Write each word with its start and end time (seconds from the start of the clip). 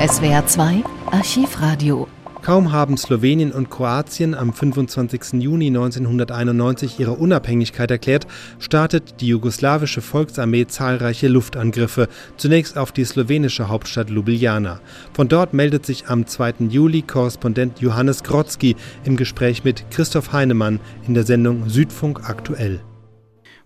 SWR 0.00 0.46
2 0.46 0.82
Archivradio 1.10 2.08
Kaum 2.40 2.72
haben 2.72 2.96
Slowenien 2.96 3.52
und 3.52 3.68
Kroatien 3.68 4.34
am 4.34 4.54
25. 4.54 5.42
Juni 5.42 5.66
1991 5.66 6.98
ihre 6.98 7.12
Unabhängigkeit 7.12 7.90
erklärt, 7.90 8.26
startet 8.58 9.20
die 9.20 9.26
jugoslawische 9.26 10.00
Volksarmee 10.00 10.66
zahlreiche 10.66 11.28
Luftangriffe, 11.28 12.08
zunächst 12.38 12.78
auf 12.78 12.92
die 12.92 13.04
slowenische 13.04 13.68
Hauptstadt 13.68 14.08
Ljubljana. 14.08 14.80
Von 15.12 15.28
dort 15.28 15.52
meldet 15.52 15.84
sich 15.84 16.08
am 16.08 16.26
2. 16.26 16.54
Juli 16.70 17.02
Korrespondent 17.02 17.80
Johannes 17.80 18.22
Grotzky 18.22 18.76
im 19.04 19.18
Gespräch 19.18 19.64
mit 19.64 19.90
Christoph 19.90 20.32
Heinemann 20.32 20.80
in 21.06 21.12
der 21.12 21.24
Sendung 21.24 21.68
Südfunk 21.68 22.26
aktuell. 22.26 22.80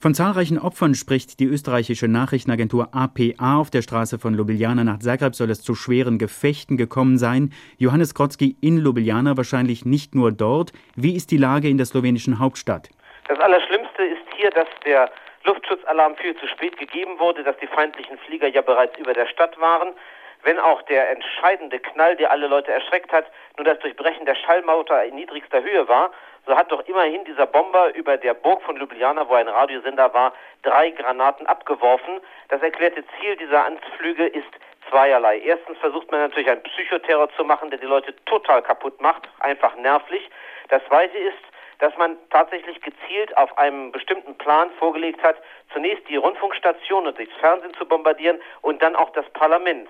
Von 0.05 0.13
zahlreichen 0.13 0.59
Opfern 0.59 0.95
spricht 0.95 1.41
die 1.41 1.47
österreichische 1.47 2.09
Nachrichtenagentur 2.09 2.89
APA. 2.93 3.57
Auf 3.59 3.71
der 3.71 3.81
Straße 3.81 4.19
von 4.19 4.35
Ljubljana 4.35 4.85
nach 4.85 4.99
Zagreb 4.99 5.35
soll 5.35 5.49
es 5.49 5.63
zu 5.63 5.75
schweren 5.75 6.19
Gefechten 6.19 6.77
gekommen 6.77 7.17
sein. 7.17 7.55
Johannes 7.79 8.15
Krotzki 8.15 8.55
in 8.61 8.77
Ljubljana, 8.77 9.39
wahrscheinlich 9.39 9.87
nicht 9.87 10.15
nur 10.15 10.31
dort. 10.31 10.73
Wie 10.95 11.17
ist 11.17 11.31
die 11.31 11.39
Lage 11.39 11.71
in 11.71 11.79
der 11.79 11.87
slowenischen 11.87 12.39
Hauptstadt? 12.39 12.91
Das 13.29 13.41
Allerschlimmste 13.41 14.03
ist 14.03 14.29
hier, 14.37 14.51
dass 14.51 14.69
der 14.85 15.11
Luftschutzalarm 15.45 16.17
viel 16.17 16.37
zu 16.37 16.49
spät 16.49 16.77
gegeben 16.77 17.19
wurde, 17.19 17.43
dass 17.43 17.57
die 17.57 17.67
feindlichen 17.67 18.19
Flieger 18.19 18.49
ja 18.49 18.61
bereits 18.61 18.99
über 18.99 19.15
der 19.15 19.27
Stadt 19.29 19.59
waren. 19.59 19.95
Wenn 20.43 20.59
auch 20.59 20.83
der 20.83 21.11
entscheidende 21.13 21.79
Knall, 21.79 22.15
der 22.17 22.31
alle 22.31 22.49
Leute 22.49 22.71
erschreckt 22.71 23.11
hat, 23.11 23.25
nur 23.57 23.65
das 23.65 23.79
Durchbrechen 23.79 24.27
der 24.27 24.35
Schallmauter 24.35 25.03
in 25.03 25.15
niedrigster 25.15 25.63
Höhe 25.63 25.89
war, 25.89 26.11
so 26.47 26.57
hat 26.57 26.71
doch 26.71 26.87
immerhin 26.87 27.25
dieser 27.25 27.47
Bomber 27.47 27.95
über 27.95 28.17
der 28.17 28.35
Burg 28.35 28.63
von 28.63 28.77
Ljubljana, 28.77 29.29
wo 29.29 29.35
ein 29.35 29.49
Radiosender 29.49 30.13
war, 30.13 30.33
drei 30.63 30.91
Granaten 30.91 31.47
abgeworfen. 31.47 32.21
Das 32.49 32.63
erklärte 32.63 33.05
Ziel 33.19 33.37
dieser 33.37 33.65
Anflüge 33.65 34.27
ist 34.27 34.49
zweierlei. 34.91 35.39
Erstens 35.39 35.79
versucht 35.79 36.11
man 36.11 36.21
natürlich 36.21 36.51
einen 36.51 36.63
Psychoterror 36.63 37.31
zu 37.37 37.45
machen, 37.45 37.71
der 37.71 37.79
die 37.79 37.87
Leute 37.87 38.15
total 38.27 38.63
kaputt 38.63 39.01
macht, 39.01 39.29
einfach 39.41 39.75
nervlich. 39.77 40.29
Das 40.69 40.85
zweite 40.87 41.17
ist, 41.17 41.39
dass 41.79 41.97
man 41.97 42.17
tatsächlich 42.31 42.81
gezielt 42.81 43.37
auf 43.37 43.57
einem 43.59 43.91
bestimmten 43.93 44.37
Plan 44.37 44.71
vorgelegt 44.79 45.23
hat, 45.23 45.37
zunächst 45.73 46.09
die 46.09 46.17
Rundfunkstation 46.17 47.07
und 47.07 47.19
das 47.19 47.29
Fernsehen 47.41 47.75
zu 47.75 47.87
bombardieren 47.87 48.41
und 48.63 48.83
dann 48.83 48.95
auch 48.95 49.11
das 49.11 49.29
Parlament. 49.31 49.89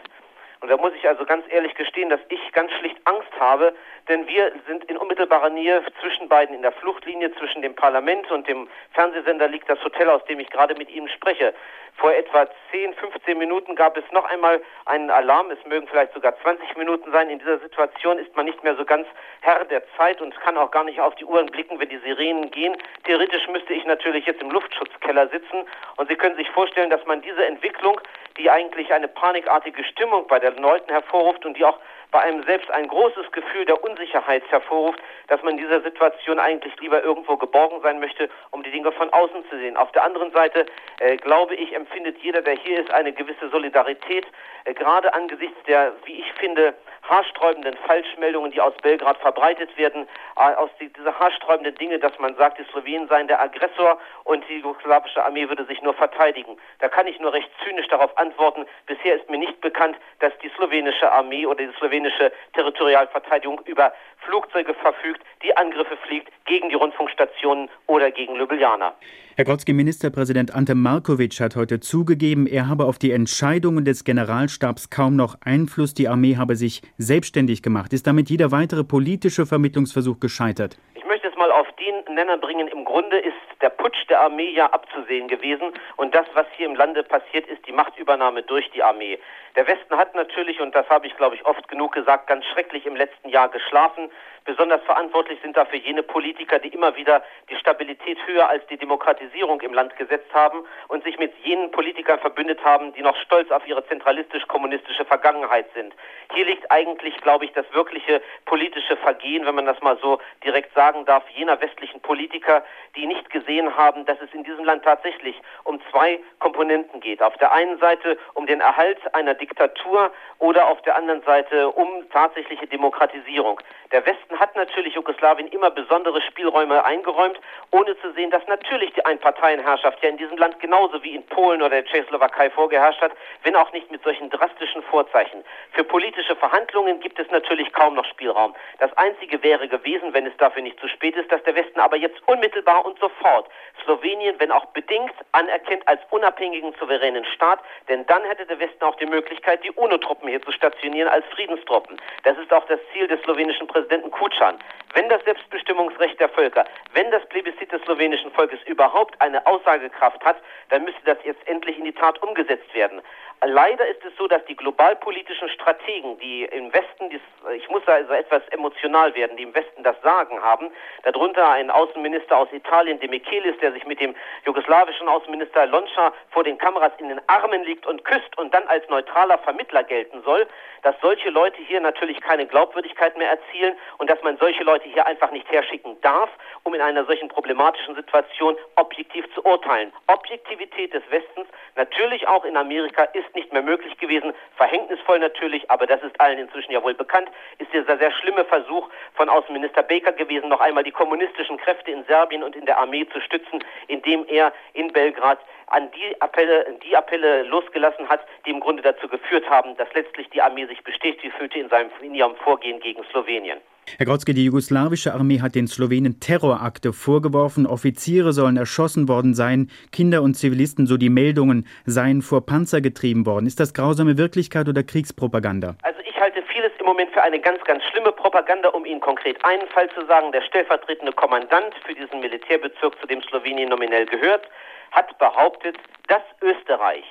Und 0.64 0.70
da 0.70 0.78
muss 0.78 0.94
ich 0.94 1.06
also 1.06 1.26
ganz 1.26 1.44
ehrlich 1.50 1.74
gestehen, 1.74 2.08
dass 2.08 2.20
ich 2.30 2.40
ganz 2.52 2.72
schlicht 2.72 2.96
Angst 3.04 3.28
habe, 3.38 3.74
denn 4.08 4.26
wir 4.26 4.50
sind 4.66 4.82
in 4.84 4.96
unmittelbarer 4.96 5.50
Nähe 5.50 5.82
zwischen 6.00 6.26
beiden 6.26 6.54
in 6.54 6.62
der 6.62 6.72
Fluchtlinie, 6.72 7.34
zwischen 7.34 7.60
dem 7.60 7.74
Parlament 7.74 8.30
und 8.30 8.48
dem 8.48 8.66
Fernsehsender 8.94 9.46
liegt 9.46 9.68
das 9.68 9.84
Hotel, 9.84 10.08
aus 10.08 10.24
dem 10.24 10.40
ich 10.40 10.48
gerade 10.48 10.74
mit 10.74 10.88
Ihnen 10.88 11.10
spreche. 11.10 11.52
Vor 11.96 12.14
etwa 12.14 12.48
10, 12.70 12.94
15 12.94 13.36
Minuten 13.36 13.76
gab 13.76 13.98
es 13.98 14.04
noch 14.10 14.24
einmal 14.24 14.62
einen 14.86 15.10
Alarm. 15.10 15.50
Es 15.50 15.62
mögen 15.66 15.86
vielleicht 15.86 16.14
sogar 16.14 16.34
20 16.40 16.78
Minuten 16.78 17.12
sein. 17.12 17.28
In 17.28 17.40
dieser 17.40 17.58
Situation 17.58 18.18
ist 18.18 18.34
man 18.34 18.46
nicht 18.46 18.64
mehr 18.64 18.74
so 18.74 18.86
ganz 18.86 19.06
Herr 19.42 19.66
der 19.66 19.82
Zeit 19.98 20.22
und 20.22 20.34
kann 20.40 20.56
auch 20.56 20.70
gar 20.70 20.84
nicht 20.84 20.98
auf 20.98 21.14
die 21.16 21.26
Uhren 21.26 21.46
blicken, 21.46 21.78
wenn 21.78 21.90
die 21.90 21.98
Sirenen 21.98 22.50
gehen. 22.50 22.74
Theoretisch 23.04 23.46
müsste 23.48 23.74
ich 23.74 23.84
natürlich 23.84 24.24
jetzt 24.24 24.40
im 24.40 24.50
Luftschutzkeller 24.50 25.28
sitzen 25.28 25.66
und 25.96 26.08
Sie 26.08 26.16
können 26.16 26.36
sich 26.36 26.48
vorstellen, 26.50 26.88
dass 26.88 27.04
man 27.04 27.20
diese 27.20 27.44
Entwicklung, 27.44 28.00
die 28.36 28.50
eigentlich 28.50 28.92
eine 28.92 29.08
panikartige 29.08 29.84
Stimmung 29.84 30.26
bei 30.26 30.38
den 30.38 30.56
Leuten 30.56 30.90
hervorruft 30.90 31.44
und 31.46 31.56
die 31.56 31.64
auch 31.64 31.78
bei 32.10 32.20
einem 32.20 32.44
selbst 32.44 32.70
ein 32.70 32.86
großes 32.86 33.32
Gefühl 33.32 33.64
der 33.64 33.82
Unsicherheit 33.82 34.44
hervorruft, 34.48 35.00
dass 35.26 35.42
man 35.42 35.54
in 35.54 35.64
dieser 35.64 35.80
Situation 35.80 36.38
eigentlich 36.38 36.78
lieber 36.78 37.02
irgendwo 37.02 37.36
geborgen 37.36 37.80
sein 37.82 37.98
möchte, 37.98 38.28
um 38.52 38.62
die 38.62 38.70
Dinge 38.70 38.92
von 38.92 39.12
außen 39.12 39.44
zu 39.50 39.58
sehen. 39.58 39.76
Auf 39.76 39.90
der 39.92 40.04
anderen 40.04 40.30
Seite 40.30 40.66
äh, 41.00 41.16
glaube 41.16 41.56
ich, 41.56 41.74
empfindet 41.74 42.18
jeder, 42.22 42.40
der 42.40 42.54
hier 42.54 42.80
ist, 42.80 42.90
eine 42.92 43.12
gewisse 43.12 43.48
Solidarität, 43.50 44.26
äh, 44.64 44.74
gerade 44.74 45.12
angesichts 45.12 45.56
der, 45.66 45.92
wie 46.04 46.20
ich 46.20 46.32
finde, 46.34 46.74
haarsträubenden 47.08 47.76
Falschmeldungen, 47.86 48.50
die 48.50 48.60
aus 48.60 48.74
Belgrad 48.82 49.18
verbreitet 49.18 49.76
werden, 49.76 50.08
äh, 50.36 50.54
aus 50.54 50.70
die, 50.80 50.92
diese 50.92 51.18
haarsträubenden 51.18 51.74
Dinge, 51.76 51.98
dass 51.98 52.18
man 52.18 52.34
sagt, 52.36 52.58
die 52.58 52.64
Slowenen 52.64 53.08
seien 53.08 53.28
der 53.28 53.40
Aggressor 53.40 53.98
und 54.24 54.44
die 54.48 54.58
jugoslawische 54.58 55.24
Armee 55.24 55.48
würde 55.48 55.64
sich 55.64 55.82
nur 55.82 55.94
verteidigen. 55.94 56.56
Da 56.80 56.88
kann 56.88 57.06
ich 57.06 57.18
nur 57.20 57.32
recht 57.32 57.50
zynisch 57.62 57.88
darauf 57.88 58.16
antworten, 58.18 58.66
bisher 58.86 59.16
ist 59.16 59.28
mir 59.28 59.38
nicht 59.38 59.60
bekannt, 59.60 59.96
dass 60.20 60.32
die 60.42 60.50
slowenische 60.56 61.10
Armee 61.10 61.46
oder 61.46 61.66
die 61.66 61.72
slowenische 61.78 62.32
Territorialverteidigung 62.54 63.60
über 63.66 63.92
Flugzeuge 64.18 64.74
verfügt, 64.74 65.22
die 65.42 65.56
Angriffe 65.56 65.96
fliegt 65.98 66.32
gegen 66.46 66.68
die 66.70 66.74
Rundfunkstationen 66.74 67.70
oder 67.86 68.10
gegen 68.10 68.36
Ljubljana. 68.36 68.94
Herr 69.36 69.44
Grotzky, 69.44 69.72
Ministerpräsident 69.72 70.54
Ante 70.54 70.76
Markovic 70.76 71.40
hat 71.40 71.56
heute 71.56 71.80
zugegeben, 71.80 72.46
er 72.46 72.68
habe 72.68 72.84
auf 72.84 73.00
die 73.00 73.10
Entscheidungen 73.10 73.84
des 73.84 74.04
Generalstabs 74.04 74.90
kaum 74.90 75.16
noch 75.16 75.34
Einfluss. 75.44 75.92
Die 75.92 76.06
Armee 76.06 76.36
habe 76.36 76.54
sich 76.54 76.82
selbstständig 76.98 77.60
gemacht. 77.60 77.92
Ist 77.92 78.06
damit 78.06 78.30
jeder 78.30 78.52
weitere 78.52 78.84
politische 78.84 79.44
Vermittlungsversuch 79.44 80.20
gescheitert? 80.20 80.78
Ich 80.94 81.04
möchte 81.04 81.26
es 81.26 81.34
mal 81.34 81.50
auf 81.50 81.66
den 81.80 82.14
Nenner 82.14 82.38
bringen. 82.38 82.68
Im 82.68 82.84
Grunde 82.84 83.18
ist 83.18 83.53
der 83.64 83.70
Putsch 83.70 84.04
der 84.10 84.20
Armee 84.20 84.50
ja 84.50 84.66
abzusehen 84.66 85.26
gewesen. 85.26 85.72
Und 85.96 86.14
das, 86.14 86.26
was 86.34 86.44
hier 86.54 86.66
im 86.66 86.76
Lande 86.76 87.02
passiert, 87.02 87.46
ist 87.46 87.66
die 87.66 87.72
Machtübernahme 87.72 88.42
durch 88.42 88.70
die 88.72 88.82
Armee. 88.82 89.18
Der 89.56 89.66
Westen 89.66 89.96
hat 89.96 90.14
natürlich, 90.14 90.60
und 90.60 90.74
das 90.74 90.86
habe 90.90 91.06
ich, 91.06 91.16
glaube 91.16 91.34
ich, 91.34 91.46
oft 91.46 91.66
genug 91.68 91.92
gesagt, 91.92 92.26
ganz 92.26 92.44
schrecklich 92.44 92.84
im 92.84 92.94
letzten 92.94 93.30
Jahr 93.30 93.48
geschlafen. 93.48 94.10
Besonders 94.44 94.82
verantwortlich 94.82 95.38
sind 95.40 95.56
dafür 95.56 95.78
jene 95.78 96.02
Politiker, 96.02 96.58
die 96.58 96.68
immer 96.68 96.94
wieder 96.96 97.22
die 97.48 97.56
Stabilität 97.56 98.18
höher 98.26 98.46
als 98.46 98.66
die 98.66 98.76
Demokratisierung 98.76 99.62
im 99.62 99.72
Land 99.72 99.96
gesetzt 99.96 100.34
haben 100.34 100.64
und 100.88 101.02
sich 101.02 101.18
mit 101.18 101.32
jenen 101.42 101.70
Politikern 101.70 102.18
verbündet 102.18 102.62
haben, 102.62 102.92
die 102.92 103.00
noch 103.00 103.16
stolz 103.16 103.50
auf 103.50 103.66
ihre 103.66 103.86
zentralistisch-kommunistische 103.86 105.06
Vergangenheit 105.06 105.66
sind. 105.72 105.94
Hier 106.34 106.44
liegt 106.44 106.70
eigentlich, 106.70 107.16
glaube 107.22 107.46
ich, 107.46 107.52
das 107.52 107.64
wirkliche 107.72 108.20
politische 108.44 108.98
Vergehen, 108.98 109.46
wenn 109.46 109.54
man 109.54 109.66
das 109.66 109.80
mal 109.80 109.96
so 110.02 110.18
direkt 110.44 110.74
sagen 110.74 111.06
darf, 111.06 111.22
jener 111.30 111.58
westlichen 111.62 112.00
Politiker, 112.02 112.64
die 112.96 113.06
nicht 113.06 113.30
gesehen 113.30 113.53
haben, 113.62 114.04
dass 114.04 114.20
es 114.20 114.32
in 114.34 114.44
diesem 114.44 114.64
Land 114.64 114.84
tatsächlich 114.84 115.40
um 115.64 115.80
zwei 115.90 116.20
Komponenten 116.40 117.00
geht. 117.00 117.22
Auf 117.22 117.36
der 117.36 117.52
einen 117.52 117.78
Seite 117.78 118.18
um 118.34 118.46
den 118.46 118.60
Erhalt 118.60 118.98
einer 119.14 119.34
Diktatur 119.34 120.10
oder 120.38 120.66
auf 120.66 120.82
der 120.82 120.96
anderen 120.96 121.22
Seite 121.22 121.70
um 121.70 121.88
tatsächliche 122.10 122.66
Demokratisierung. 122.66 123.60
Der 123.92 124.04
Westen 124.04 124.38
hat 124.40 124.56
natürlich 124.56 124.94
Jugoslawien 124.94 125.48
immer 125.48 125.70
besondere 125.70 126.20
Spielräume 126.22 126.84
eingeräumt, 126.84 127.38
ohne 127.70 127.96
zu 128.00 128.12
sehen, 128.12 128.30
dass 128.30 128.46
natürlich 128.48 128.92
die 128.94 129.04
Einparteienherrschaft 129.04 130.02
ja 130.02 130.08
in 130.08 130.16
diesem 130.16 130.36
Land 130.36 130.58
genauso 130.58 131.02
wie 131.02 131.14
in 131.14 131.24
Polen 131.26 131.62
oder 131.62 131.70
der 131.70 131.84
Tschechoslowakei 131.84 132.50
vorgeherrscht 132.50 133.00
hat, 133.00 133.12
wenn 133.44 133.54
auch 133.54 133.72
nicht 133.72 133.90
mit 133.90 134.02
solchen 134.02 134.30
drastischen 134.30 134.82
Vorzeichen. 134.82 135.44
Für 135.72 135.84
politische 135.84 136.34
Verhandlungen 136.34 137.00
gibt 137.00 137.18
es 137.18 137.30
natürlich 137.30 137.72
kaum 137.72 137.94
noch 137.94 138.04
Spielraum. 138.06 138.54
Das 138.78 138.92
Einzige 138.96 139.42
wäre 139.42 139.68
gewesen, 139.68 140.12
wenn 140.12 140.26
es 140.26 140.36
dafür 140.38 140.62
nicht 140.62 140.80
zu 140.80 140.88
spät 140.88 141.16
ist, 141.16 141.30
dass 141.30 141.42
der 141.44 141.54
Westen 141.54 141.80
aber 141.80 141.96
jetzt 141.96 142.20
unmittelbar 142.26 142.84
und 142.84 142.98
sofort 142.98 143.43
Slowenien, 143.84 144.36
wenn 144.38 144.50
auch 144.50 144.66
bedingt, 144.66 145.12
anerkennt 145.32 145.86
als 145.86 146.00
unabhängigen 146.10 146.74
souveränen 146.78 147.24
Staat, 147.24 147.60
denn 147.88 148.06
dann 148.06 148.22
hätte 148.24 148.46
der 148.46 148.58
Westen 148.58 148.82
auch 148.84 148.96
die 148.96 149.06
Möglichkeit, 149.06 149.62
die 149.64 149.70
UNO-Truppen 149.72 150.28
hier 150.28 150.42
zu 150.42 150.52
stationieren 150.52 151.08
als 151.08 151.24
Friedenstruppen. 151.26 152.00
Das 152.22 152.38
ist 152.38 152.52
auch 152.52 152.66
das 152.66 152.80
Ziel 152.92 153.06
des 153.08 153.20
slowenischen 153.22 153.66
Präsidenten 153.66 154.10
Kucan. 154.10 154.58
Wenn 154.94 155.08
das 155.08 155.22
Selbstbestimmungsrecht 155.24 156.20
der 156.20 156.28
Völker, 156.28 156.64
wenn 156.92 157.10
das 157.10 157.26
Plebiszit 157.26 157.72
des 157.72 157.82
slowenischen 157.82 158.30
Volkes 158.30 158.60
überhaupt 158.66 159.20
eine 159.20 159.44
Aussagekraft 159.46 160.24
hat, 160.24 160.36
dann 160.70 160.84
müsste 160.84 161.02
das 161.04 161.18
jetzt 161.24 161.46
endlich 161.48 161.78
in 161.78 161.84
die 161.84 161.92
Tat 161.92 162.22
umgesetzt 162.22 162.72
werden. 162.74 163.02
Leider 163.46 163.86
ist 163.86 164.04
es 164.04 164.16
so, 164.16 164.26
dass 164.26 164.44
die 164.46 164.56
globalpolitischen 164.56 165.48
Strategen, 165.50 166.18
die 166.18 166.44
im 166.44 166.72
Westen, 166.72 167.10
ich 167.54 167.68
muss 167.68 167.86
also 167.86 168.12
etwas 168.12 168.42
emotional 168.48 169.14
werden, 169.14 169.36
die 169.36 169.42
im 169.42 169.54
Westen 169.54 169.82
das 169.82 170.00
Sagen 170.02 170.42
haben, 170.42 170.70
darunter 171.02 171.50
ein 171.50 171.70
Außenminister 171.70 172.36
aus 172.36 172.48
Italien, 172.52 172.98
de 173.00 173.08
Michelis, 173.08 173.56
der 173.60 173.72
sich 173.72 173.84
mit 173.86 174.00
dem 174.00 174.14
jugoslawischen 174.46 175.08
Außenminister 175.08 175.66
Loncha 175.66 176.12
vor 176.30 176.44
den 176.44 176.58
Kameras 176.58 176.92
in 176.98 177.08
den 177.08 177.20
Armen 177.28 177.64
liegt 177.64 177.86
und 177.86 178.04
küsst 178.04 178.36
und 178.38 178.54
dann 178.54 178.66
als 178.68 178.88
neutraler 178.88 179.38
Vermittler 179.38 179.84
gelten 179.84 180.22
soll, 180.22 180.46
dass 180.84 180.94
solche 181.00 181.30
Leute 181.30 181.60
hier 181.62 181.80
natürlich 181.80 182.20
keine 182.20 182.46
Glaubwürdigkeit 182.46 183.16
mehr 183.16 183.30
erzielen 183.30 183.74
und 183.98 184.08
dass 184.08 184.22
man 184.22 184.36
solche 184.36 184.62
Leute 184.62 184.86
hier 184.88 185.06
einfach 185.06 185.30
nicht 185.32 185.50
herschicken 185.50 185.96
darf, 186.02 186.28
um 186.62 186.74
in 186.74 186.80
einer 186.80 187.04
solchen 187.06 187.28
problematischen 187.28 187.94
Situation 187.96 188.56
objektiv 188.76 189.24
zu 189.34 189.44
urteilen. 189.44 189.92
Objektivität 190.06 190.92
des 190.92 191.02
Westens, 191.10 191.48
natürlich 191.74 192.28
auch 192.28 192.44
in 192.44 192.56
Amerika, 192.56 193.04
ist 193.14 193.34
nicht 193.34 193.52
mehr 193.52 193.62
möglich 193.62 193.96
gewesen. 193.98 194.34
Verhängnisvoll 194.56 195.18
natürlich, 195.18 195.70
aber 195.70 195.86
das 195.86 196.02
ist 196.02 196.20
allen 196.20 196.38
inzwischen 196.38 196.72
ja 196.72 196.82
wohl 196.82 196.94
bekannt, 196.94 197.30
ist 197.58 197.72
dieser 197.72 197.96
sehr 197.96 198.12
schlimme 198.12 198.44
Versuch 198.44 198.88
von 199.14 199.30
Außenminister 199.30 199.82
Baker 199.82 200.12
gewesen, 200.12 200.50
noch 200.50 200.60
einmal 200.60 200.84
die 200.84 200.92
kommunistischen 200.92 201.56
Kräfte 201.56 201.90
in 201.90 202.04
Serbien 202.04 202.42
und 202.42 202.54
in 202.54 202.66
der 202.66 202.78
Armee 202.78 203.06
zu 203.10 203.20
stützen, 203.22 203.64
indem 203.88 204.26
er 204.28 204.52
in 204.74 204.92
Belgrad 204.92 205.38
an 205.68 205.90
die 205.92 206.20
Appelle, 206.20 206.78
die 206.84 206.96
Appelle 206.96 207.42
losgelassen 207.42 208.08
hat, 208.08 208.20
die 208.46 208.50
im 208.50 208.60
Grunde 208.60 208.82
dazu 208.82 209.08
geführt 209.08 209.48
haben, 209.48 209.76
dass 209.76 209.92
letztlich 209.94 210.28
die 210.30 210.42
Armee 210.42 210.66
sich 210.66 210.73
bestätigt 210.82 211.34
fühlte 211.38 211.58
in, 211.58 211.68
seinem, 211.68 211.90
in 212.02 212.14
ihrem 212.14 212.34
Vorgehen 212.36 212.80
gegen 212.80 213.02
Slowenien. 213.10 213.58
Herr 213.98 214.06
Grotzke, 214.06 214.32
die 214.32 214.46
jugoslawische 214.46 215.12
Armee 215.12 215.40
hat 215.40 215.54
den 215.54 215.66
Slowenen 215.66 216.18
Terrorakte 216.18 216.92
vorgeworfen. 216.94 217.66
Offiziere 217.66 218.32
sollen 218.32 218.56
erschossen 218.56 219.08
worden 219.08 219.34
sein. 219.34 219.70
Kinder 219.92 220.22
und 220.22 220.34
Zivilisten, 220.34 220.86
so 220.86 220.96
die 220.96 221.10
Meldungen, 221.10 221.66
seien 221.84 222.22
vor 222.22 222.46
Panzer 222.46 222.80
getrieben 222.80 223.26
worden. 223.26 223.46
Ist 223.46 223.60
das 223.60 223.74
grausame 223.74 224.16
Wirklichkeit 224.16 224.68
oder 224.68 224.82
Kriegspropaganda? 224.82 225.76
Also 225.82 226.00
ich 226.00 226.18
halte 226.18 226.42
im 226.84 226.90
Moment 226.90 227.12
für 227.12 227.22
eine 227.22 227.40
ganz, 227.40 227.64
ganz 227.64 227.82
schlimme 227.84 228.12
Propaganda, 228.12 228.68
um 228.68 228.84
Ihnen 228.84 229.00
konkret 229.00 229.42
einen 229.42 229.66
Fall 229.68 229.88
zu 229.94 230.04
sagen. 230.04 230.32
Der 230.32 230.42
stellvertretende 230.42 231.12
Kommandant 231.12 231.74
für 231.86 231.94
diesen 231.94 232.20
Militärbezirk, 232.20 233.00
zu 233.00 233.06
dem 233.06 233.22
Slowenien 233.22 233.70
nominell 233.70 234.04
gehört, 234.04 234.46
hat 234.92 235.16
behauptet, 235.18 235.78
dass 236.08 236.20
Österreich 236.42 237.04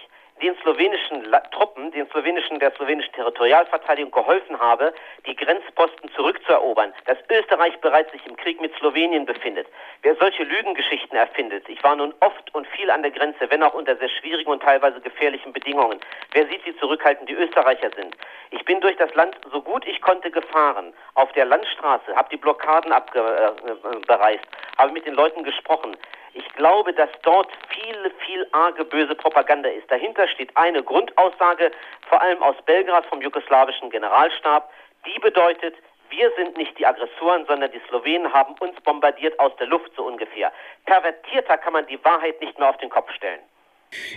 den 0.44 0.56
slowenischen 0.62 1.24
Truppen, 1.52 1.92
den 1.92 2.08
slowenischen, 2.10 2.60
der 2.60 2.72
slowenischen 2.76 3.14
Territorialverteidigung 3.14 4.12
geholfen 4.12 4.60
habe, 4.60 4.94
die 5.26 5.36
Grenzposten 5.36 6.12
zurückzuerobern, 6.16 6.94
dass 7.06 7.18
Österreich 7.32 7.80
bereits 7.80 8.12
sich 8.12 8.28
im 8.28 8.36
Krieg 8.36 8.60
mit 8.60 8.76
Slowenien 8.76 9.26
befindet. 9.26 9.68
Wer 10.02 10.16
solche 10.18 10.44
Lügengeschichten 10.44 11.18
erfindet, 11.18 11.68
ich 11.70 11.82
war 11.82 11.96
nun 11.96 12.14
oft 12.20 12.54
und 12.54 12.68
viel 12.68 12.92
an 12.92 13.04
der 13.04 13.12
Grenze, 13.12 13.50
wenn 13.50 13.64
auch 13.64 13.74
unter 13.74 13.96
sehr 13.96 14.10
schwierigen 14.10 14.52
und 14.52 14.62
teilweise 14.62 15.00
gefährlichen 15.00 15.54
Bedingungen. 15.54 16.00
Wer 16.34 16.46
sieht, 16.48 16.66
wie 16.66 16.76
zurückhaltend 16.76 17.30
die 17.30 17.36
Österreicher 17.36 17.90
sind? 17.96 18.16
Ich 18.52 18.66
bin 18.66 18.82
durch 18.82 18.98
das 18.98 19.14
Land 19.16 19.36
so 19.50 19.62
gut 19.62 19.88
ich 19.88 20.02
konnte 20.02 20.30
gefahren, 20.30 20.94
auf 21.16 21.32
der 21.32 21.46
Landstraße, 21.46 22.16
habe 22.16 22.28
die 22.30 22.38
Blockaden 22.38 22.92
abbereist, 22.92 24.44
äh, 24.44 24.78
habe 24.78 24.92
mit 24.92 25.06
den 25.06 25.14
Leuten 25.14 25.44
gesprochen. 25.44 25.96
Ich 26.34 26.48
glaube, 26.56 26.94
dass 26.94 27.10
dort 27.22 27.50
viel, 27.70 28.12
viel 28.26 28.48
arge 28.52 28.86
böse 28.86 29.16
Propaganda 29.16 29.70
ist. 29.70 29.90
Dahinter 29.90 30.28
steht 30.28 30.56
eine 30.58 30.82
Grundaussage, 30.82 31.72
vor 32.10 32.22
allem 32.22 32.42
aus 32.42 32.56
Belgrad 32.66 33.06
vom 33.06 33.22
jugoslawischen 33.22 33.90
Generalstab, 33.90 34.70
die 35.06 35.20
bedeutet, 35.20 35.76
wir 36.10 36.32
sind 36.38 36.58
nicht 36.58 36.78
die 36.78 36.86
Aggressoren, 36.86 37.46
sondern 37.48 37.72
die 37.72 37.82
Slowenen 37.88 38.32
haben 38.32 38.54
uns 38.60 38.80
bombardiert 38.82 39.40
aus 39.40 39.52
der 39.60 39.68
Luft 39.68 39.92
so 39.96 40.04
ungefähr. 40.06 40.52
Pervertierter 40.86 41.58
kann 41.58 41.74
man 41.74 41.88
die 41.88 42.00
Wahrheit 42.04 42.40
nicht 42.40 42.58
mehr 42.60 42.70
auf 42.70 42.78
den 42.78 42.90
Kopf 42.90 43.12
stellen. 43.12 43.40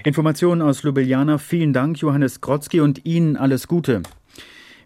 Informationen 0.05 0.63
aus 0.63 0.83
Ljubljana. 0.83 1.39
Vielen 1.39 1.73
Dank, 1.73 1.99
Johannes 1.99 2.41
Grotzky, 2.41 2.81
und 2.81 3.05
Ihnen 3.05 3.37
alles 3.37 3.69
Gute. 3.69 4.03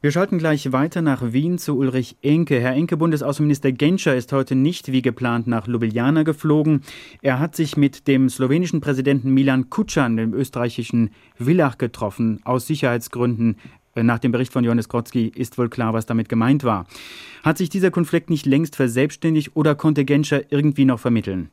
Wir 0.02 0.12
schalten 0.12 0.38
gleich 0.38 0.72
weiter 0.72 1.02
nach 1.02 1.34
Wien 1.34 1.58
zu 1.58 1.76
Ulrich 1.76 2.16
Enke. 2.22 2.58
Herr 2.58 2.72
Enke, 2.72 2.96
Bundesaußenminister 2.96 3.70
Genscher 3.70 4.16
ist 4.16 4.32
heute 4.32 4.54
nicht 4.54 4.90
wie 4.92 5.02
geplant 5.02 5.46
nach 5.46 5.66
Ljubljana 5.66 6.22
geflogen. 6.22 6.80
Er 7.20 7.38
hat 7.38 7.54
sich 7.54 7.76
mit 7.76 8.08
dem 8.08 8.30
slowenischen 8.30 8.80
Präsidenten 8.80 9.34
Milan 9.34 9.68
Kucan, 9.68 10.16
dem 10.16 10.32
österreichischen 10.32 11.10
Villach, 11.36 11.76
getroffen, 11.76 12.40
aus 12.44 12.66
Sicherheitsgründen. 12.66 13.56
Nach 13.94 14.18
dem 14.18 14.32
Bericht 14.32 14.54
von 14.54 14.64
Johannes 14.64 14.88
Grotzky 14.88 15.26
ist 15.26 15.58
wohl 15.58 15.68
klar, 15.68 15.92
was 15.92 16.06
damit 16.06 16.30
gemeint 16.30 16.64
war. 16.64 16.86
Hat 17.42 17.58
sich 17.58 17.68
dieser 17.68 17.90
Konflikt 17.90 18.30
nicht 18.30 18.46
längst 18.46 18.76
verselbstständigt 18.76 19.50
oder 19.54 19.74
konnte 19.74 20.06
Genscher 20.06 20.50
irgendwie 20.50 20.86
noch 20.86 21.00
vermitteln? 21.00 21.50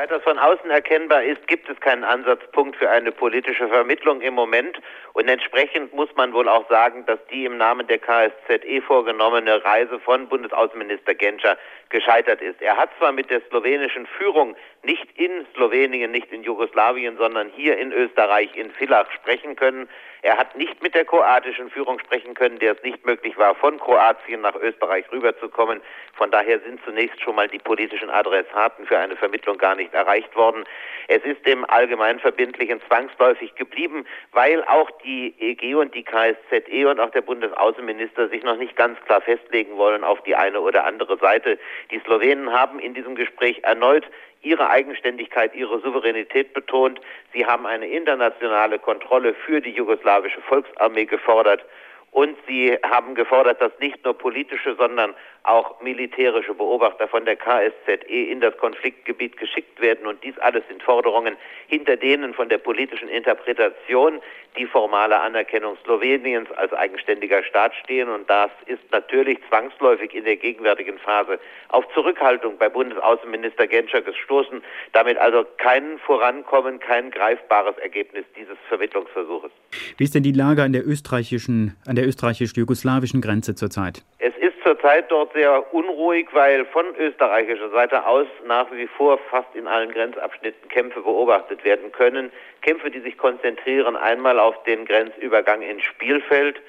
Soweit 0.00 0.12
das 0.12 0.22
von 0.22 0.38
außen 0.38 0.70
erkennbar 0.70 1.22
ist, 1.24 1.46
gibt 1.46 1.68
es 1.68 1.78
keinen 1.80 2.04
Ansatzpunkt 2.04 2.74
für 2.76 2.88
eine 2.88 3.12
politische 3.12 3.68
Vermittlung 3.68 4.22
im 4.22 4.32
Moment. 4.32 4.80
Und 5.12 5.28
entsprechend 5.28 5.92
muss 5.92 6.08
man 6.16 6.32
wohl 6.32 6.48
auch 6.48 6.66
sagen, 6.70 7.04
dass 7.04 7.18
die 7.30 7.44
im 7.44 7.58
Namen 7.58 7.86
der 7.86 7.98
KSZE 7.98 8.80
vorgenommene 8.80 9.62
Reise 9.62 10.00
von 10.00 10.26
Bundesaußenminister 10.26 11.14
Genscher 11.14 11.58
gescheitert 11.90 12.40
ist. 12.40 12.62
Er 12.62 12.78
hat 12.78 12.88
zwar 12.96 13.12
mit 13.12 13.28
der 13.28 13.42
slowenischen 13.50 14.06
Führung 14.06 14.56
nicht 14.82 15.06
in 15.16 15.46
Slowenien, 15.54 16.10
nicht 16.10 16.32
in 16.32 16.42
Jugoslawien, 16.42 17.16
sondern 17.18 17.50
hier 17.54 17.78
in 17.78 17.92
Österreich, 17.92 18.56
in 18.56 18.70
Villach 18.70 19.10
sprechen 19.12 19.56
können. 19.56 19.88
Er 20.22 20.36
hat 20.36 20.56
nicht 20.56 20.82
mit 20.82 20.94
der 20.94 21.06
kroatischen 21.06 21.70
Führung 21.70 21.98
sprechen 21.98 22.34
können, 22.34 22.58
der 22.58 22.72
es 22.72 22.82
nicht 22.82 23.06
möglich 23.06 23.38
war, 23.38 23.54
von 23.54 23.78
Kroatien 23.78 24.42
nach 24.42 24.54
Österreich 24.54 25.10
rüberzukommen. 25.10 25.80
Von 26.14 26.30
daher 26.30 26.60
sind 26.60 26.80
zunächst 26.84 27.20
schon 27.22 27.36
mal 27.36 27.48
die 27.48 27.58
politischen 27.58 28.10
Adressaten 28.10 28.86
für 28.86 28.98
eine 28.98 29.16
Vermittlung 29.16 29.56
gar 29.56 29.74
nicht 29.74 29.94
erreicht 29.94 30.34
worden. 30.36 30.64
Es 31.08 31.22
ist 31.24 31.46
dem 31.46 31.64
Allgemeinverbindlichen 31.64 32.82
zwangsläufig 32.86 33.54
geblieben, 33.54 34.04
weil 34.32 34.62
auch 34.64 34.90
die 35.02 35.34
EG 35.38 35.74
und 35.74 35.94
die 35.94 36.04
KSZE 36.04 36.88
und 36.88 37.00
auch 37.00 37.10
der 37.10 37.22
Bundesaußenminister 37.22 38.28
sich 38.28 38.42
noch 38.42 38.56
nicht 38.56 38.76
ganz 38.76 39.00
klar 39.06 39.22
festlegen 39.22 39.78
wollen 39.78 40.04
auf 40.04 40.22
die 40.24 40.36
eine 40.36 40.60
oder 40.60 40.84
andere 40.84 41.16
Seite. 41.18 41.58
Die 41.90 41.98
Slowenen 42.00 42.52
haben 42.52 42.78
in 42.78 42.92
diesem 42.92 43.14
Gespräch 43.14 43.60
erneut 43.62 44.04
ihre 44.42 44.70
Eigenständigkeit, 44.70 45.54
ihre 45.54 45.80
Souveränität 45.80 46.54
betont. 46.54 47.00
Sie 47.32 47.44
haben 47.44 47.66
eine 47.66 47.86
internationale 47.86 48.78
Kontrolle 48.78 49.34
für 49.34 49.60
die 49.60 49.70
jugoslawische 49.70 50.40
Volksarmee 50.42 51.04
gefordert. 51.04 51.64
Und 52.12 52.36
sie 52.48 52.76
haben 52.82 53.14
gefordert, 53.14 53.60
dass 53.60 53.72
nicht 53.78 54.04
nur 54.04 54.14
politische, 54.14 54.74
sondern 54.74 55.14
auch 55.44 55.80
militärische 55.80 56.54
Beobachter 56.54 57.08
von 57.08 57.24
der 57.24 57.36
KSZE 57.36 58.04
in 58.06 58.40
das 58.40 58.56
Konfliktgebiet 58.58 59.36
geschickt 59.36 59.80
werden. 59.80 60.06
Und 60.06 60.22
dies 60.22 60.36
alles 60.38 60.62
sind 60.68 60.82
Forderungen, 60.82 61.36
hinter 61.68 61.96
denen 61.96 62.34
von 62.34 62.48
der 62.48 62.58
politischen 62.58 63.08
Interpretation 63.08 64.20
die 64.58 64.66
formale 64.66 65.18
Anerkennung 65.20 65.76
Sloweniens 65.84 66.50
als 66.52 66.72
eigenständiger 66.72 67.42
Staat 67.44 67.72
stehen. 67.76 68.08
Und 68.08 68.28
das 68.28 68.50
ist 68.66 68.82
natürlich 68.90 69.38
zwangsläufig 69.48 70.14
in 70.14 70.24
der 70.24 70.36
gegenwärtigen 70.36 70.98
Phase 70.98 71.38
auf 71.68 71.84
Zurückhaltung 71.94 72.58
bei 72.58 72.68
Bundesaußenminister 72.68 73.66
Genscher 73.66 74.02
gestoßen. 74.02 74.62
Damit 74.92 75.16
also 75.18 75.46
kein 75.58 75.98
Vorankommen, 76.00 76.80
kein 76.80 77.10
greifbares 77.10 77.78
Ergebnis 77.78 78.24
dieses 78.36 78.58
Vermittlungsversuches. 78.68 79.52
Wie 79.96 80.04
ist 80.04 80.14
denn 80.14 80.24
die 80.24 80.32
Lage 80.32 80.62
an 80.62 80.72
der 80.72 80.86
österreichischen, 80.86 81.76
an 81.86 81.94
der 81.94 81.99
österreichisch-jugoslawischen 82.04 83.20
Grenze 83.20 83.54
zurzeit? 83.54 84.02
Es 84.18 84.36
ist 84.36 84.54
zurzeit 84.64 85.10
dort 85.10 85.32
sehr 85.32 85.72
unruhig, 85.74 86.28
weil 86.32 86.64
von 86.66 86.84
österreichischer 86.98 87.70
Seite 87.70 88.06
aus 88.06 88.26
nach 88.46 88.70
wie 88.72 88.86
vor 88.86 89.18
fast 89.30 89.54
in 89.54 89.66
allen 89.66 89.90
Grenzabschnitten 89.92 90.68
Kämpfe 90.68 91.00
beobachtet 91.00 91.64
werden 91.64 91.92
können. 91.92 92.30
Kämpfe, 92.62 92.90
die 92.90 93.00
sich 93.00 93.16
konzentrieren 93.16 93.96
einmal 93.96 94.38
auf 94.38 94.62
den 94.64 94.84
Grenzübergang 94.84 95.62
in 95.62 95.80
Spielfeld, 95.80 96.60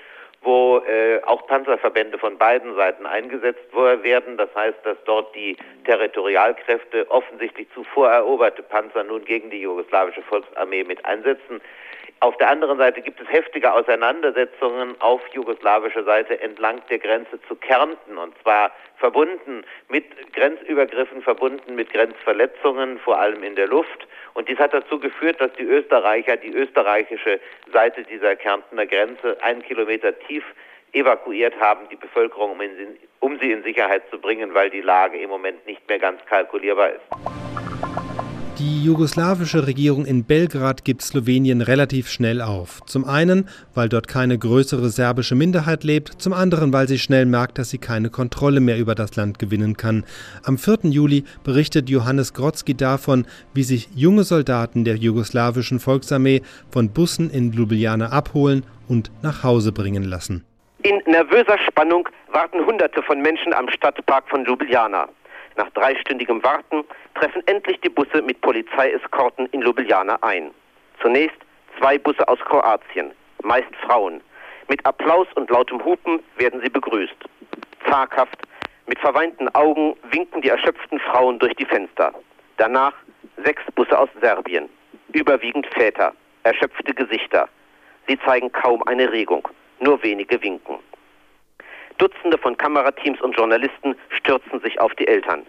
wo 0.41 0.79
äh, 0.79 1.21
auch 1.23 1.45
Panzerverbände 1.45 2.17
von 2.17 2.37
beiden 2.37 2.75
Seiten 2.75 3.05
eingesetzt 3.05 3.73
werden. 3.73 4.37
Das 4.37 4.49
heißt, 4.55 4.79
dass 4.83 4.97
dort 5.05 5.35
die 5.35 5.55
Territorialkräfte 5.85 7.09
offensichtlich 7.11 7.67
zuvor 7.73 8.09
eroberte 8.09 8.63
Panzer 8.63 9.03
nun 9.03 9.23
gegen 9.23 9.51
die 9.51 9.61
jugoslawische 9.61 10.23
Volksarmee 10.23 10.83
mit 10.83 11.05
einsetzen. 11.05 11.61
Auf 12.21 12.37
der 12.37 12.51
anderen 12.51 12.77
Seite 12.77 13.01
gibt 13.01 13.19
es 13.19 13.27
heftige 13.29 13.73
Auseinandersetzungen 13.73 14.95
auf 15.01 15.21
jugoslawischer 15.33 16.03
Seite 16.03 16.39
entlang 16.39 16.79
der 16.87 16.99
Grenze 16.99 17.41
zu 17.47 17.55
Kärnten 17.55 18.15
und 18.15 18.37
zwar 18.43 18.71
verbunden 18.97 19.63
mit 19.89 20.05
Grenzübergriffen, 20.33 21.23
verbunden 21.23 21.73
mit 21.73 21.91
Grenzverletzungen, 21.91 22.99
vor 22.99 23.17
allem 23.17 23.41
in 23.41 23.55
der 23.55 23.67
Luft. 23.67 24.07
Und 24.35 24.47
dies 24.47 24.59
hat 24.59 24.71
dazu 24.71 24.99
geführt, 24.99 25.41
dass 25.41 25.51
die 25.53 25.63
Österreicher 25.63 26.37
die 26.37 26.53
österreichische 26.53 27.39
Seite 27.73 28.03
dieser 28.03 28.35
Kärntner 28.35 28.85
Grenze 28.85 29.41
einen 29.41 29.63
Kilometer 29.63 30.17
tief 30.19 30.43
evakuiert 30.93 31.59
haben, 31.59 31.89
die 31.89 31.95
Bevölkerung, 31.95 32.51
um, 32.51 32.61
in, 32.61 32.99
um 33.19 33.39
sie 33.39 33.51
in 33.51 33.63
Sicherheit 33.63 34.03
zu 34.11 34.19
bringen, 34.19 34.53
weil 34.53 34.69
die 34.69 34.81
Lage 34.81 35.17
im 35.17 35.31
Moment 35.31 35.65
nicht 35.65 35.87
mehr 35.89 35.97
ganz 35.97 36.23
kalkulierbar 36.27 36.91
ist. 36.91 37.40
Die 38.61 38.83
jugoslawische 38.83 39.65
Regierung 39.65 40.05
in 40.05 40.23
Belgrad 40.23 40.85
gibt 40.85 41.01
Slowenien 41.01 41.61
relativ 41.61 42.11
schnell 42.11 42.43
auf. 42.43 42.81
Zum 42.85 43.05
einen, 43.05 43.49
weil 43.73 43.89
dort 43.89 44.07
keine 44.07 44.37
größere 44.37 44.89
serbische 44.89 45.33
Minderheit 45.33 45.83
lebt, 45.83 46.21
zum 46.21 46.31
anderen, 46.31 46.71
weil 46.71 46.87
sie 46.87 46.99
schnell 46.99 47.25
merkt, 47.25 47.57
dass 47.57 47.71
sie 47.71 47.79
keine 47.79 48.11
Kontrolle 48.11 48.59
mehr 48.59 48.77
über 48.77 48.93
das 48.93 49.15
Land 49.15 49.39
gewinnen 49.39 49.77
kann. 49.77 50.03
Am 50.45 50.59
4. 50.59 50.91
Juli 50.91 51.23
berichtet 51.43 51.89
Johannes 51.89 52.35
Grotzky 52.35 52.75
davon, 52.77 53.25
wie 53.55 53.63
sich 53.63 53.89
junge 53.95 54.23
Soldaten 54.23 54.85
der 54.85 54.95
jugoslawischen 54.95 55.79
Volksarmee 55.79 56.43
von 56.69 56.91
Bussen 56.91 57.31
in 57.31 57.51
Ljubljana 57.53 58.11
abholen 58.11 58.63
und 58.87 59.09
nach 59.23 59.41
Hause 59.41 59.71
bringen 59.71 60.03
lassen. 60.03 60.45
In 60.83 61.01
nervöser 61.07 61.57
Spannung 61.67 62.07
warten 62.31 62.63
Hunderte 62.63 63.01
von 63.01 63.23
Menschen 63.23 63.55
am 63.55 63.67
Stadtpark 63.69 64.29
von 64.29 64.45
Ljubljana. 64.45 65.09
Nach 65.57 65.69
dreistündigem 65.71 66.43
Warten 66.43 66.83
treffen 67.21 67.43
endlich 67.45 67.79
die 67.81 67.89
Busse 67.89 68.21
mit 68.23 68.41
Polizeieskorten 68.41 69.45
in 69.51 69.61
Ljubljana 69.61 70.17
ein. 70.21 70.51
Zunächst 71.01 71.37
zwei 71.77 71.99
Busse 71.99 72.27
aus 72.27 72.39
Kroatien, 72.39 73.11
meist 73.43 73.75
Frauen. 73.85 74.21
Mit 74.67 74.83
Applaus 74.87 75.27
und 75.35 75.49
lautem 75.51 75.83
Hupen 75.85 76.19
werden 76.37 76.61
sie 76.63 76.69
begrüßt. 76.69 77.15
Zaghaft, 77.87 78.39
mit 78.87 78.97
verweinten 78.97 79.49
Augen 79.49 79.95
winken 80.09 80.41
die 80.41 80.49
erschöpften 80.49 80.99
Frauen 80.99 81.37
durch 81.37 81.53
die 81.55 81.65
Fenster. 81.65 82.11
Danach 82.57 82.93
sechs 83.43 83.61
Busse 83.75 83.97
aus 83.97 84.09
Serbien, 84.19 84.67
überwiegend 85.13 85.67
Väter, 85.67 86.13
erschöpfte 86.43 86.93
Gesichter. 86.93 87.47
Sie 88.07 88.17
zeigen 88.25 88.51
kaum 88.51 88.81
eine 88.87 89.11
Regung, 89.11 89.47
nur 89.79 90.01
wenige 90.01 90.41
winken. 90.41 90.79
Dutzende 91.99 92.39
von 92.39 92.57
Kamerateams 92.57 93.21
und 93.21 93.37
Journalisten 93.37 93.95
stürzen 94.09 94.59
sich 94.61 94.79
auf 94.79 94.95
die 94.95 95.07
Eltern. 95.07 95.45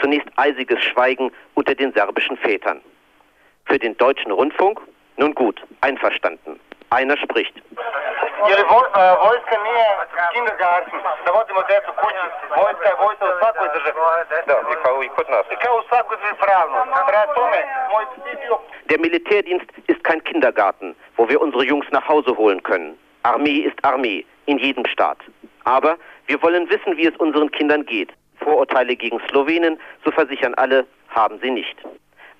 Zunächst 0.00 0.28
eisiges 0.36 0.82
Schweigen 0.84 1.30
unter 1.54 1.74
den 1.74 1.92
serbischen 1.92 2.36
Vätern. 2.36 2.80
Für 3.66 3.78
den 3.78 3.96
deutschen 3.96 4.32
Rundfunk? 4.32 4.80
Nun 5.16 5.34
gut, 5.34 5.60
einverstanden. 5.80 6.58
Einer 6.90 7.16
spricht. 7.16 7.54
Der 18.90 18.98
Militärdienst 18.98 19.66
ist 19.86 20.02
kein 20.02 20.24
Kindergarten, 20.24 20.96
wo 21.16 21.28
wir 21.28 21.40
unsere 21.40 21.64
Jungs 21.64 21.86
nach 21.90 22.08
Hause 22.08 22.36
holen 22.36 22.62
können. 22.62 22.98
Armee 23.22 23.58
ist 23.58 23.84
Armee, 23.84 24.24
in 24.46 24.58
jedem 24.58 24.86
Staat. 24.86 25.18
Aber 25.64 25.96
wir 26.26 26.42
wollen 26.42 26.68
wissen, 26.70 26.96
wie 26.96 27.06
es 27.06 27.16
unseren 27.16 27.50
Kindern 27.50 27.84
geht. 27.84 28.10
Vorurteile 28.40 28.96
gegen 28.96 29.20
Slowenen, 29.28 29.78
so 30.04 30.10
versichern 30.10 30.54
alle, 30.54 30.86
haben 31.08 31.38
sie 31.40 31.50
nicht. 31.50 31.76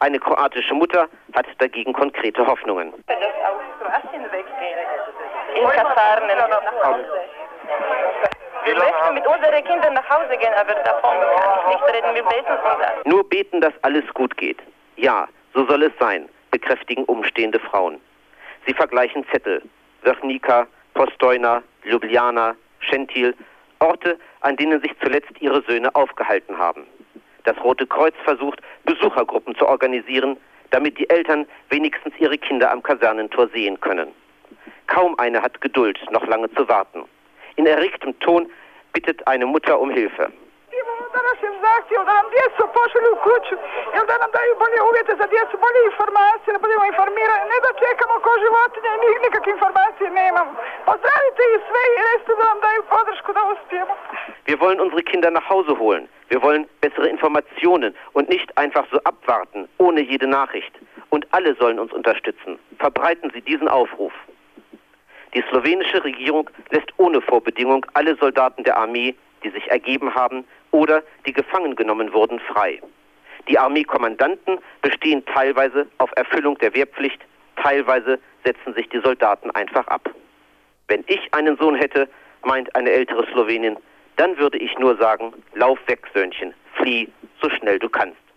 Eine 0.00 0.18
kroatische 0.18 0.74
Mutter 0.74 1.08
hat 1.34 1.46
dagegen 1.58 1.92
konkrete 1.92 2.46
Hoffnungen. 2.46 2.92
Dass 3.06 3.16
aus 3.16 3.60
Kroatien 3.78 4.24
weggehen. 4.32 4.78
In 5.56 5.68
Kasarnen 5.68 6.38
nach 6.38 6.84
Hause. 6.84 7.04
Wir 8.64 8.74
möchten 8.76 9.14
mit 9.14 9.26
unseren 9.26 9.64
Kindern 9.64 9.94
nach 9.94 10.08
Hause 10.08 10.36
gehen, 10.36 10.52
aber 10.58 10.74
davon 10.74 11.10
kann 11.10 11.58
ich 11.60 11.74
nicht 11.74 11.94
reden. 11.94 12.14
Wir 12.14 12.22
beten 12.22 12.52
uns 12.52 13.04
Nur 13.06 13.28
beten, 13.28 13.60
dass 13.60 13.72
alles 13.82 14.04
gut 14.14 14.36
geht. 14.36 14.58
Ja, 14.96 15.28
so 15.54 15.66
soll 15.66 15.82
es 15.82 15.92
sein, 15.98 16.28
bekräftigen 16.50 17.04
umstehende 17.04 17.58
Frauen. 17.58 18.00
Sie 18.66 18.74
vergleichen 18.74 19.26
Zettel. 19.32 19.62
Wernika, 20.02 20.66
Postojna, 20.94 21.62
Ljubljana, 21.84 22.54
Schentil, 22.80 23.34
Orte, 23.80 24.18
an 24.40 24.56
denen 24.56 24.80
sich 24.80 24.92
zuletzt 25.02 25.32
ihre 25.40 25.62
Söhne 25.62 25.94
aufgehalten 25.94 26.56
haben. 26.58 26.86
Das 27.44 27.58
Rote 27.62 27.86
Kreuz 27.86 28.14
versucht, 28.24 28.60
Besuchergruppen 28.84 29.54
zu 29.56 29.66
organisieren, 29.66 30.36
damit 30.70 30.98
die 30.98 31.08
Eltern 31.10 31.46
wenigstens 31.68 32.14
ihre 32.18 32.38
Kinder 32.38 32.70
am 32.70 32.82
Kasernentor 32.82 33.48
sehen 33.48 33.80
können. 33.80 34.08
Kaum 34.86 35.18
eine 35.18 35.42
hat 35.42 35.60
Geduld, 35.60 35.98
noch 36.10 36.26
lange 36.26 36.52
zu 36.54 36.68
warten. 36.68 37.04
In 37.56 37.66
erregtem 37.66 38.18
Ton 38.20 38.50
bittet 38.92 39.26
eine 39.26 39.46
Mutter 39.46 39.78
um 39.80 39.90
Hilfe. 39.90 40.32
Da 41.20 41.28
našem 41.32 41.54
zahtjevu 41.66 42.04
da 42.08 42.14
nam 42.20 42.28
djecu 42.34 42.62
pošalju 42.76 43.10
u 43.12 43.22
kuću 43.26 43.54
ili 43.96 44.06
da 44.10 44.16
nam 44.22 44.30
daju 44.36 44.52
bolje 44.62 44.78
uvjete 44.88 45.12
za 45.20 45.26
djecu, 45.32 45.54
bolje 45.64 45.80
informacije, 45.90 46.50
da 46.54 46.64
budemo 46.64 46.84
informirani, 46.92 47.44
ne 47.52 47.58
da 47.66 47.70
čekamo 47.84 48.14
ko 48.24 48.30
životinje 48.44 48.90
i 49.14 49.22
nikakve 49.24 49.50
informacije 49.56 50.06
nemamo. 50.20 50.52
Pozdravite 50.88 51.42
ih 51.46 51.60
sve 51.68 51.82
i 51.92 52.00
recite 52.08 52.32
da 52.40 52.44
nam 52.50 52.60
daju 52.66 52.82
podršku 52.94 53.30
da 53.36 53.42
uspijemo. 53.52 53.94
Wir 54.48 54.56
wollen 54.62 54.80
unsere 54.84 55.02
Kinder 55.10 55.30
nach 55.38 55.46
Hause 55.52 55.72
holen. 55.82 56.04
Wir 56.30 56.40
wollen 56.46 56.64
bessere 56.84 57.08
Informationen 57.16 57.90
und 58.16 58.24
nicht 58.34 58.48
einfach 58.62 58.86
so 58.92 58.98
abwarten, 59.10 59.60
ohne 59.84 60.00
jede 60.12 60.26
Nachricht. 60.38 60.74
Und 61.14 61.22
alle 61.36 61.50
sollen 61.60 61.78
uns 61.84 61.92
unterstützen. 62.00 62.50
Verbreiten 62.84 63.28
Sie 63.34 63.42
diesen 63.50 63.68
Aufruf. 63.78 64.14
Die 65.34 65.44
slowenische 65.48 65.98
Regierung 66.10 66.44
lässt 66.74 66.90
ohne 66.96 67.20
Vorbedingung 67.20 67.82
alle 67.98 68.12
Soldaten 68.22 68.62
der 68.64 68.76
Armee, 68.84 69.14
die 69.42 69.50
sich 69.50 69.66
ergeben 69.70 70.14
haben 70.14 70.44
oder 70.70 71.02
die 71.26 71.32
gefangen 71.32 71.76
genommen 71.76 72.12
wurden, 72.12 72.40
frei. 72.40 72.80
Die 73.48 73.58
Armeekommandanten 73.58 74.58
bestehen 74.82 75.24
teilweise 75.26 75.86
auf 75.98 76.10
Erfüllung 76.16 76.58
der 76.58 76.74
Wehrpflicht, 76.74 77.20
teilweise 77.56 78.18
setzen 78.44 78.74
sich 78.74 78.88
die 78.88 79.00
Soldaten 79.00 79.50
einfach 79.50 79.86
ab. 79.88 80.10
Wenn 80.88 81.04
ich 81.06 81.32
einen 81.32 81.56
Sohn 81.56 81.74
hätte, 81.74 82.08
meint 82.44 82.74
eine 82.74 82.90
ältere 82.90 83.26
Slowenin, 83.32 83.76
dann 84.16 84.36
würde 84.38 84.58
ich 84.58 84.78
nur 84.78 84.96
sagen, 84.96 85.32
lauf 85.54 85.78
weg, 85.86 86.06
Söhnchen, 86.14 86.54
flieh 86.74 87.08
so 87.40 87.48
schnell 87.50 87.78
du 87.78 87.88
kannst. 87.88 88.20